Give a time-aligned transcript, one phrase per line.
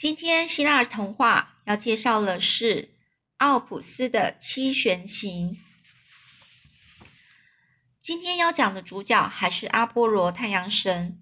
[0.00, 2.88] 今天希腊童话要介绍的是
[3.36, 5.58] 奥普斯的七弦琴。
[8.00, 11.20] 今天要讲的主角还是阿波罗太阳神。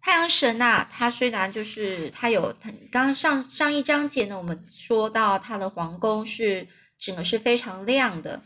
[0.00, 6.66] 太阳神呐，他虽然就是他有刚刚上上一章节呢，我们说到他的皇宫是
[6.98, 8.42] 整个是非常亮的，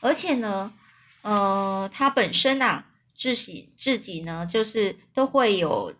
[0.00, 0.72] 而且呢，
[1.20, 5.94] 呃，他本身呐自己自己呢就是都会有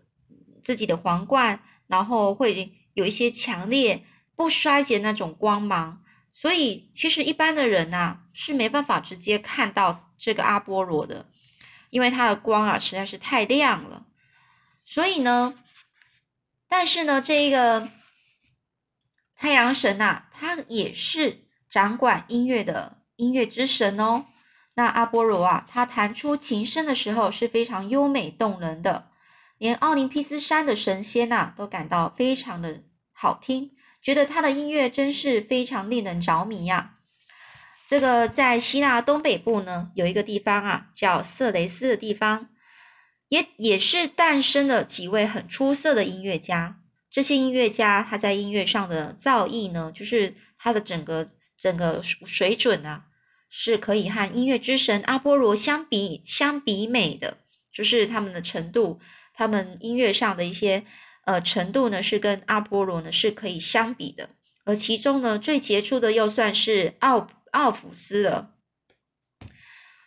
[0.62, 2.72] 自己的皇冠，然后会。
[3.00, 4.04] 有一些强烈
[4.36, 11.26] 不衰竭那种光芒，所以其实一般的人呐是没办法直接看到这个阿波罗的，
[11.88, 14.06] 因为它的光啊实在是太亮了。
[14.84, 15.54] 所以呢，
[16.68, 17.88] 但是呢，这一个
[19.34, 24.26] 太阳神呐，他也是掌管音乐的音乐之神哦。
[24.74, 29.10] 那阿波罗啊，他弹出琴声的时候是非常优美动人的。
[29.58, 32.82] 连奥林匹斯山的神仙呐，都感到非常的
[33.22, 36.94] 好听，觉得他的音乐真是非常令人着迷呀。
[37.86, 42.48] 这个在希腊东北部呢，有一个地方啊，叫色雷斯的地方，
[43.28, 46.80] 也也是诞生了几位很出色的音乐家。
[47.10, 51.28] 这些音乐家他在音乐上的造诣呢，就是他的整个
[51.58, 53.04] 整个水准啊，
[53.50, 57.36] 是可以和音乐之神阿波罗相比相比美的，
[57.70, 58.98] 就是他们的程度。
[59.34, 60.84] 他们音乐上的一些
[61.30, 64.30] 呃程度呢，是跟阿波罗呢是可以相比的，
[64.64, 68.56] 而其中呢最杰出的又算是奥奥普斯了。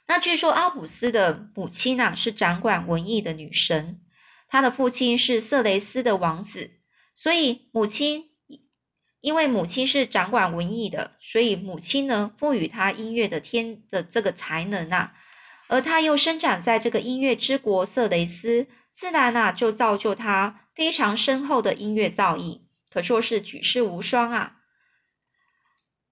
[0.06, 4.02] 那据说奥普斯的母亲呢是掌管文艺的女神，
[4.50, 6.72] 他的父亲是色雷斯的王子，
[7.16, 8.32] 所以母亲
[9.22, 15.14] 因为母亲是掌管文艺的，所以母亲呢赋予他音乐的天的这个才能啊，
[15.70, 18.68] 而他又生长在这个音乐之国色雷斯。
[18.96, 24.58] 自然呐，就造就他非常深厚的音乐造诣，可说是举世无双啊。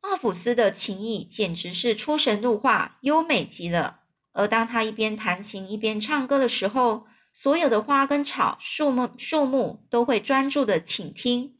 [0.01, 4.01] 奥普斯的琴艺简直是出神入化，优美极了。
[4.33, 11.57] 而当他一边弹琴一边唱歌的时候，所有的花跟草、树木、树木都会专注的倾听，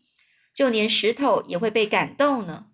[0.54, 2.68] 就连石头也会被感动呢。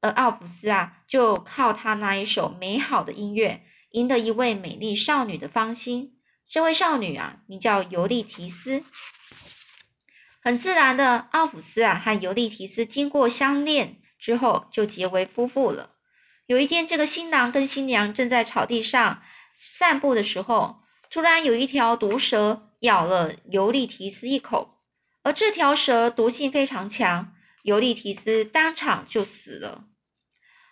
[0.00, 6.18] 而奥普斯啊，就靠他那一首美好的音乐，赢得一位美丽少女的芳心。
[6.48, 8.84] 这位少女啊，名叫尤利提斯。
[10.40, 15.96] 很自然的，奥普斯啊和尤利提斯经过相恋之后，就结为夫妇了。
[16.46, 19.22] 有一天，这个新郎跟新娘正在草地上
[19.54, 24.78] 散步的时候，突然有一条毒蛇咬了尤利提斯一口，
[25.22, 27.32] 而这条蛇毒性非常强，
[27.62, 29.84] 尤利提斯当场就死了。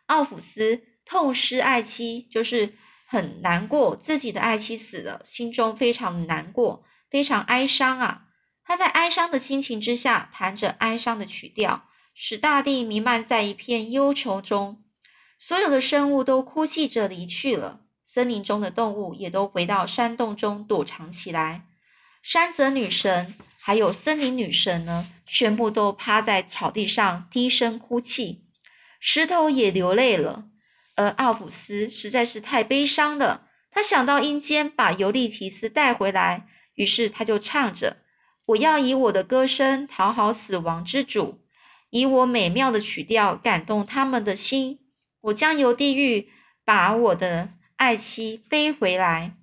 [0.06, 2.75] 奥普斯痛失爱妻，就是。
[3.09, 8.25] 很难过，自己的爱妻死了，心中非常难过，非常哀伤啊！
[8.66, 11.84] 他在哀伤的心情之下，弹着哀伤的曲调，
[12.15, 14.82] 使大地弥漫在一片忧愁中。
[15.38, 21.66] 所有的生物都哭泣着离去了，森林中的动物也都回到山洞中躲藏起来。
[22.22, 28.47] 山泽女神还有森林女神呢，全部都趴在草地上低声哭泣，
[28.98, 30.47] 石头也流泪了。
[30.97, 37.98] 而奥普斯实在是太悲伤了，他想到阴间把尤利提斯带回来，于是他就唱着
[38.46, 41.40] ：“我要以我的歌声讨好死亡之主，
[41.90, 44.78] 以我美妙的曲调感动他们的心。
[45.20, 46.30] 我将由地狱
[46.64, 49.36] 把我的爱妻背回来。”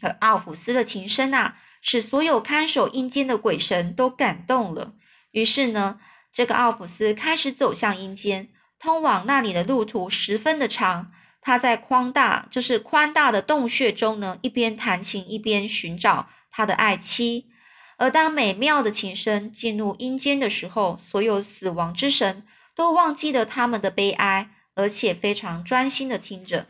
[0.00, 4.94] 而奥普斯的琴声啊，使所有看守阴间的鬼神都感动了。
[5.32, 5.98] 于是呢，
[6.32, 8.50] 这个奥普斯开始走向阴间。
[8.78, 17.48] 通往那里的路途十分的长，他在宽大就是宽大的洞穴中呢，一边弹琴一边寻找他的爱妻。
[17.96, 26.66] 而当美妙的琴声进入阴间的时候，所有死亡之神都忘记了他们的悲哀，而且非常专心的听着。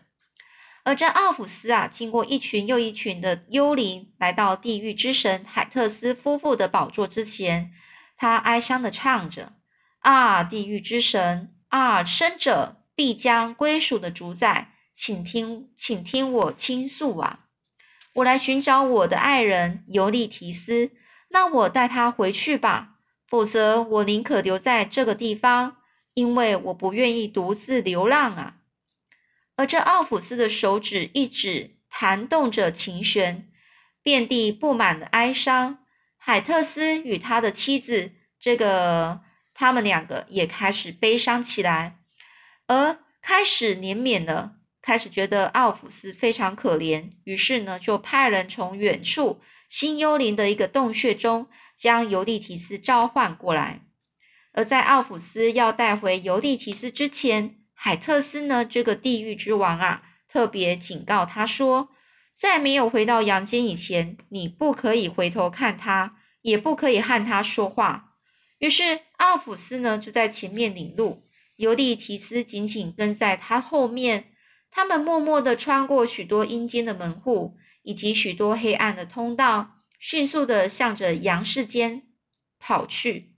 [0.85, 7.73] 而这奥弗斯啊，经过一群又一群的幽灵，来到地狱之神海特斯夫妇的宝座之前，
[8.17, 9.55] 他哀伤的唱着
[10.03, 17.47] ：“啊，地狱之神！”啊，生者必将归属的主宰，请听，请听我倾诉啊！
[18.15, 20.93] 我来寻找我的爱人尤利提斯，
[21.29, 22.97] 那我带他回去吧，
[23.27, 25.79] 否则我宁可留在这个地方，
[26.15, 28.57] 因为我不愿意独自流浪啊！
[29.57, 33.49] 而这奥普斯的手指一指，弹动着琴弦，
[34.03, 35.79] 遍地布满了哀伤。
[36.17, 39.23] 海特斯与他的妻子，这个。
[39.59, 42.01] 他们两个也开始悲伤起来，
[42.67, 44.56] 而开始怜悯了，
[44.87, 53.83] 开始觉得奥普斯非常可怜，于是呢，就派人从远处新幽灵的一个洞穴中将尤利提斯召唤过来。
[54.53, 61.89] 而在奥弗斯要带回尤利提斯之前，海特斯呢这个地狱之王啊，特别警告他说，
[62.33, 68.13] 在没有回到阳间以前，你不可以回头看他，也不可以和他说话。
[68.61, 71.25] 于是奥弗斯呢就在前面领路，
[71.57, 74.31] 尤利提斯紧紧跟在他后面。
[74.71, 82.03] 他们默默地穿过许多阴间的门户，以及许多黑暗的通道，迅速地向着阳世间
[82.59, 83.35] 跑去。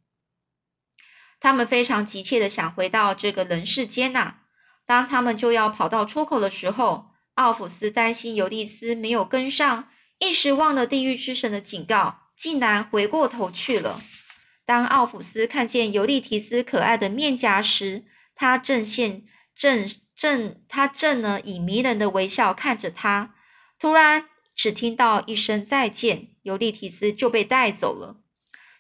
[1.39, 4.39] 他们非常急切地想回到这个人世间呐。
[4.85, 9.89] 当他们就要跑到出口的时候，奥弗斯担心尤利斯没有跟上，
[10.19, 14.03] 一时忘了地狱之神的警告，竟然回过头去了。
[14.65, 19.89] 当奥弗斯看见尤利提斯可爱的面颊时，他正现正。
[20.19, 23.37] 正他正呢，以迷人的微笑看着他。
[23.79, 28.17] 突然，只听到一声再见，尤利提斯就被带走了。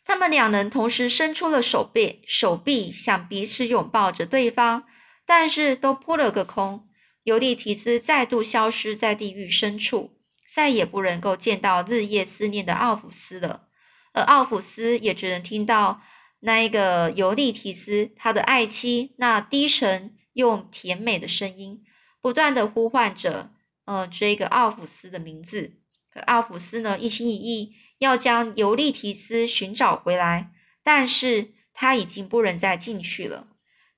[0.05, 4.83] 他们两人同时伸出了手臂，手臂想彼此拥抱着对方，
[5.25, 6.89] 但是都扑了个空。
[7.23, 10.19] 尤利提斯再度消失在地狱深处，
[10.53, 13.69] 再也不能够见到日夜思念的奥弗斯了。
[14.13, 16.01] 而奥弗斯也只能听到
[16.41, 20.17] 那一个尤利提斯他的爱妻那低沉。
[20.39, 21.83] 用甜美的声音
[22.21, 23.51] 不断的呼唤着，
[23.87, 25.81] 呃，这个奥弗斯的名字。
[26.13, 30.53] 可奥弗斯呢，一心一意要将尤利提斯寻找回来，
[30.85, 33.49] 但是他已经不能再进去了。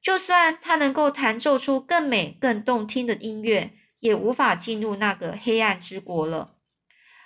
[0.01, 6.57] 就算他能够弹奏出更美、更动听的音乐，也无法进入那个黑暗之国了。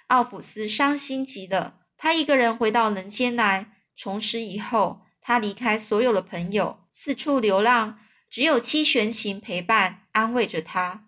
[0.09, 3.75] 奥弗斯伤心极了，他一个人回到人间来。
[3.97, 8.01] 从此以后，他离开所有的朋友，四处流浪。
[8.35, 11.07] 只有七弦琴陪伴安慰着他。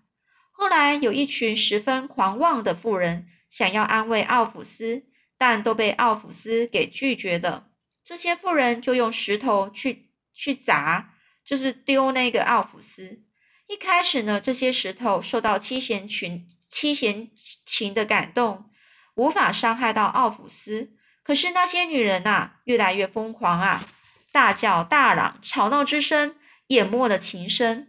[0.53, 5.07] 后来有一群十分狂妄的妇人想要安慰奥弗斯，
[5.37, 7.67] 但都被奥弗斯给拒绝了。
[8.05, 11.15] 这些妇人就用石头去去砸，
[11.45, 13.25] 就是丢那个奥弗斯。
[13.67, 17.29] 一开始呢，这些石头受到七弦琴七弦
[17.65, 18.71] 琴的感动，
[19.17, 20.93] 无法伤害到奥弗斯。
[21.25, 23.85] 可是那些女人呐，越来越疯狂啊，
[24.31, 26.37] 大叫大嚷，吵闹之声。
[26.69, 27.89] 淹没了琴声，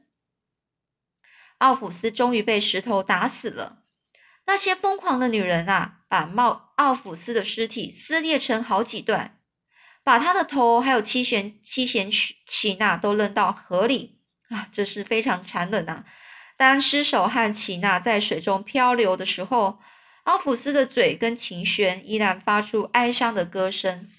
[1.58, 3.84] 奥弗斯终于被石头打死了。
[4.46, 9.40] 那些疯狂的女人啊，把奥奥弗斯的尸体撕裂成好几段，
[10.04, 12.10] 把他的头还有七弦七弦
[12.46, 16.06] 琴呐都扔到河里啊，这是非常残忍呐。
[16.56, 19.80] 当尸首和琴呐在水中漂流的时候，
[20.24, 24.10] 奥弗斯的嘴跟琴弦依然发出哀伤的歌声。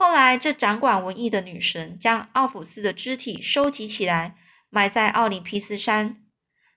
[0.00, 4.36] 后来，这掌管文艺的女神将奥弗斯的肢体收集起来，
[4.70, 6.22] 埋在奥林匹斯山。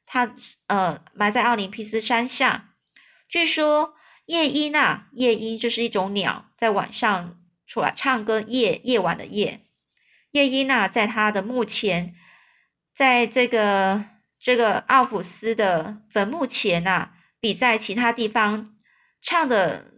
[0.08, 0.34] 她
[0.66, 2.74] 呃，埋在奥林匹斯山下。
[3.30, 3.94] 据说
[4.26, 8.42] 夜莺啊，夜莺就是一种鸟，在晚上出来唱歌。
[8.42, 9.68] 夜夜晚的夜，
[10.32, 12.16] 夜莺啊，在他的墓前，
[12.92, 14.04] 在这个
[14.40, 18.76] 这个奥弗斯的坟墓前呐，比在其他地方
[19.22, 19.92] 唱的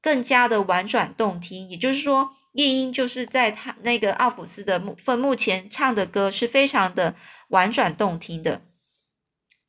[0.00, 1.68] 更加的婉转动听。
[1.68, 2.32] 也就是说。
[2.52, 7.14] 夜莺就是在他那个奥普斯的墓坟墓前唱的歌，是非常的
[7.48, 8.62] 婉转动听的。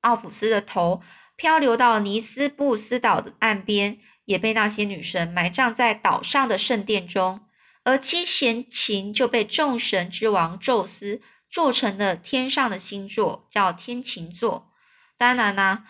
[0.01, 1.01] 奥普斯的头
[1.37, 7.41] 漂流到尼斯布斯岛的岸边，也被那些女神埋葬在岛上的圣殿中。
[7.85, 14.71] 而七弦琴就被众神之王宙斯做成了天上的星座，叫天琴座。
[15.17, 15.85] 当然啦，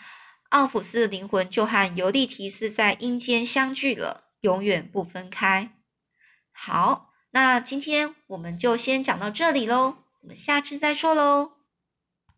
[0.50, 5.72] 奥普斯的灵魂就和尤利提斯在阴间相聚了，永远不分开。
[6.54, 11.62] 好，那今天我们就先讲到这里喽，我们下次再说喽。